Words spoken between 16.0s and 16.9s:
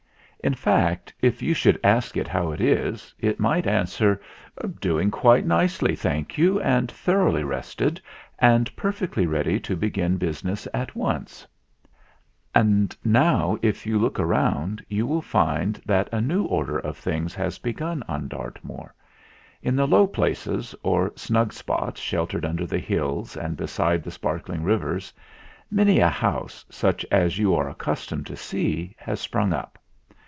a new order